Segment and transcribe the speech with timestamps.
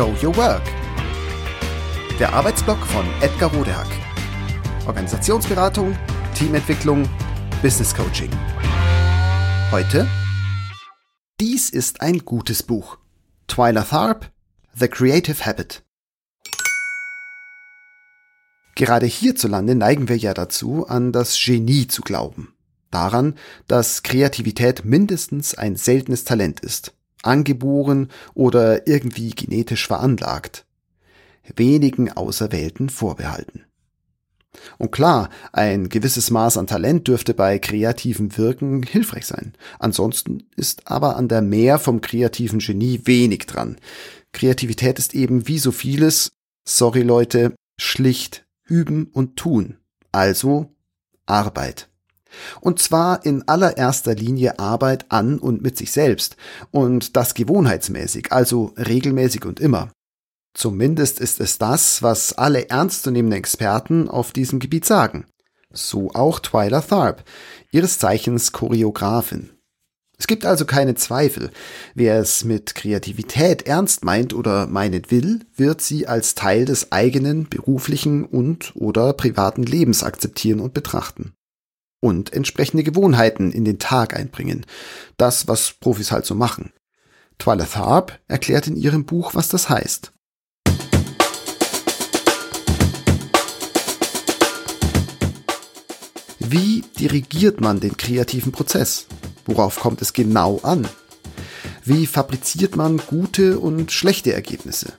[0.00, 0.62] Show Your Work.
[2.18, 3.86] Der Arbeitsblock von Edgar Rodehack.
[4.86, 5.94] Organisationsberatung,
[6.34, 7.06] Teamentwicklung,
[7.60, 8.30] Business Coaching.
[9.70, 10.08] Heute
[11.38, 12.96] Dies ist ein gutes Buch.
[13.46, 14.30] Twyla Tharp,
[14.74, 15.82] The Creative Habit.
[18.76, 22.54] Gerade hierzulande neigen wir ja dazu, an das Genie zu glauben.
[22.90, 23.34] Daran,
[23.68, 30.66] dass Kreativität mindestens ein seltenes Talent ist, angeboren oder irgendwie genetisch veranlagt,
[31.56, 33.64] wenigen Auserwählten vorbehalten.
[34.78, 39.52] Und klar, ein gewisses Maß an Talent dürfte bei kreativem Wirken hilfreich sein.
[39.78, 43.76] Ansonsten ist aber an der Mehr vom kreativen Genie wenig dran.
[44.32, 46.32] Kreativität ist eben wie so vieles,
[46.66, 49.76] sorry Leute, schlicht üben und tun.
[50.12, 50.74] Also
[51.26, 51.89] Arbeit.
[52.60, 56.36] Und zwar in allererster Linie Arbeit an und mit sich selbst.
[56.70, 59.90] Und das gewohnheitsmäßig, also regelmäßig und immer.
[60.54, 65.26] Zumindest ist es das, was alle ernstzunehmenden Experten auf diesem Gebiet sagen.
[65.72, 67.22] So auch Twyla Tharp,
[67.70, 69.50] ihres Zeichens Choreografin.
[70.18, 71.50] Es gibt also keine Zweifel.
[71.94, 77.48] Wer es mit Kreativität ernst meint oder meinen will, wird sie als Teil des eigenen
[77.48, 81.32] beruflichen und oder privaten Lebens akzeptieren und betrachten.
[82.00, 84.64] Und entsprechende Gewohnheiten in den Tag einbringen.
[85.18, 86.72] Das, was Profis halt so machen.
[87.38, 90.12] Twyla Tharp erklärt in ihrem Buch, was das heißt.
[96.38, 99.06] Wie dirigiert man den kreativen Prozess?
[99.46, 100.88] Worauf kommt es genau an?
[101.84, 104.92] Wie fabriziert man gute und schlechte Ergebnisse?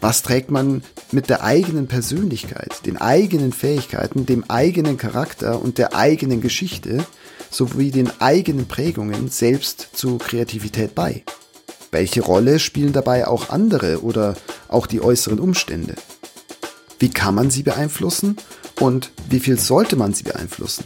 [0.00, 5.94] Was trägt man mit der eigenen Persönlichkeit, den eigenen Fähigkeiten, dem eigenen Charakter und der
[5.94, 7.04] eigenen Geschichte
[7.50, 11.24] sowie den eigenen Prägungen selbst zu Kreativität bei?
[11.90, 14.36] Welche Rolle spielen dabei auch andere oder
[14.68, 15.94] auch die äußeren Umstände?
[16.98, 18.36] Wie kann man sie beeinflussen
[18.80, 20.84] und wie viel sollte man sie beeinflussen?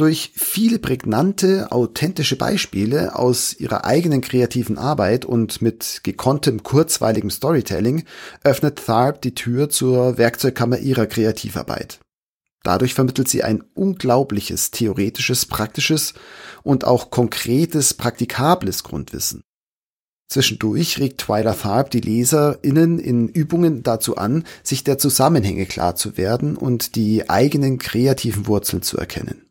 [0.00, 8.04] Durch viele prägnante, authentische Beispiele aus ihrer eigenen kreativen Arbeit und mit gekonntem, kurzweiligem Storytelling
[8.42, 12.00] öffnet Tharp die Tür zur Werkzeugkammer ihrer Kreativarbeit.
[12.62, 16.14] Dadurch vermittelt sie ein unglaubliches theoretisches, praktisches
[16.62, 19.42] und auch konkretes, praktikables Grundwissen.
[20.28, 26.16] Zwischendurch regt Twyla Tharp die LeserInnen in Übungen dazu an, sich der Zusammenhänge klar zu
[26.16, 29.49] werden und die eigenen kreativen Wurzeln zu erkennen.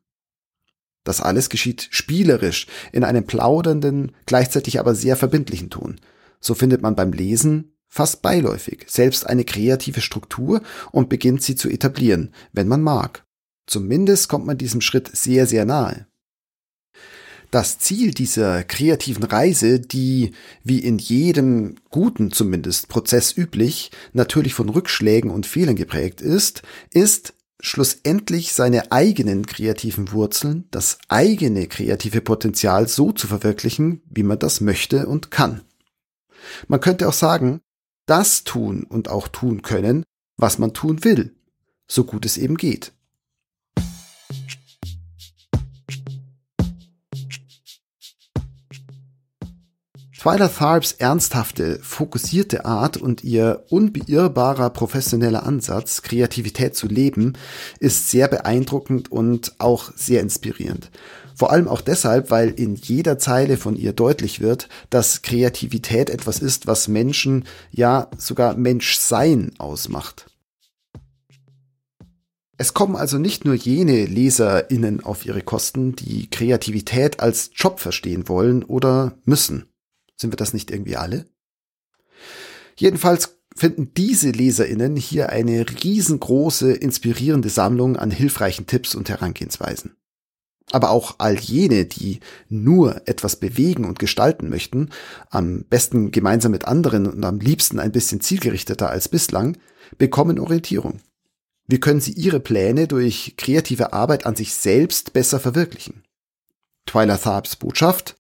[1.10, 6.00] Das alles geschieht spielerisch, in einem plaudernden, gleichzeitig aber sehr verbindlichen Ton.
[6.40, 10.62] So findet man beim Lesen fast beiläufig selbst eine kreative Struktur
[10.92, 13.26] und beginnt sie zu etablieren, wenn man mag.
[13.66, 16.06] Zumindest kommt man diesem Schritt sehr, sehr nahe.
[17.50, 20.34] Das Ziel dieser kreativen Reise, die,
[20.64, 26.62] wie in jedem guten zumindest Prozess üblich, natürlich von Rückschlägen und Fehlern geprägt ist,
[26.94, 34.40] ist schlussendlich seine eigenen kreativen Wurzeln, das eigene kreative Potenzial so zu verwirklichen, wie man
[34.40, 35.62] das möchte und kann.
[36.68, 37.62] Man könnte auch sagen,
[38.06, 40.04] das tun und auch tun können,
[40.38, 41.36] was man tun will,
[41.88, 42.94] so gut es eben geht.
[50.20, 57.38] Twyla Tharps ernsthafte, fokussierte Art und ihr unbeirrbarer professioneller Ansatz, Kreativität zu leben,
[57.80, 60.92] ist sehr beeindruckend und auch sehr inspirierend.
[61.36, 66.40] Vor allem auch deshalb, weil in jeder Zeile von ihr deutlich wird, dass Kreativität etwas
[66.40, 70.26] ist, was Menschen, ja sogar Menschsein ausmacht.
[72.58, 78.28] Es kommen also nicht nur jene LeserInnen auf ihre Kosten, die Kreativität als Job verstehen
[78.28, 79.69] wollen oder müssen.
[80.20, 81.26] Sind wir das nicht irgendwie alle?
[82.76, 89.96] Jedenfalls finden diese LeserInnen hier eine riesengroße, inspirierende Sammlung an hilfreichen Tipps und Herangehensweisen.
[90.72, 94.90] Aber auch all jene, die nur etwas bewegen und gestalten möchten,
[95.30, 99.58] am besten gemeinsam mit anderen und am liebsten ein bisschen zielgerichteter als bislang,
[99.98, 101.00] bekommen Orientierung.
[101.68, 106.04] Wie können sie ihre Pläne durch kreative Arbeit an sich selbst besser verwirklichen?
[106.86, 108.19] Twyla Tharps Botschaft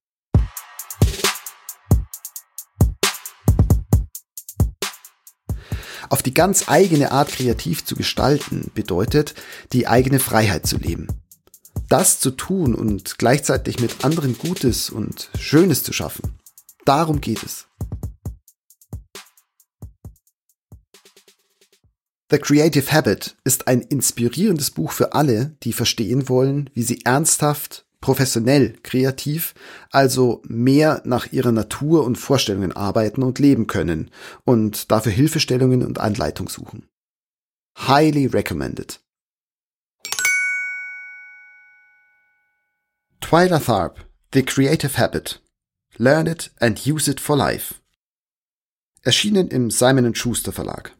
[6.10, 9.36] Auf die ganz eigene Art kreativ zu gestalten bedeutet,
[9.74, 11.08] die eigene Freiheit zu leben.
[11.88, 16.40] Das zu tun und gleichzeitig mit anderen Gutes und Schönes zu schaffen.
[16.86, 17.68] Darum geht es.
[22.32, 27.86] The Creative Habit ist ein inspirierendes Buch für alle, die verstehen wollen, wie sie ernsthaft,
[28.01, 29.54] professionell kreativ,
[29.92, 34.12] also mehr nach ihrer Natur und Vorstellungen arbeiten und leben können
[34.46, 36.88] und dafür Hilfestellungen und Anleitung suchen.
[37.78, 39.00] Highly recommended.
[43.22, 45.42] Twyla Tharp, The Creative Habit.
[45.98, 47.75] Learn it and use it for life.
[49.04, 50.95] Erschienen im Simon Schuster Verlag.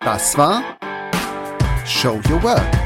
[0.00, 0.62] Das war
[1.84, 2.85] Show Your Work.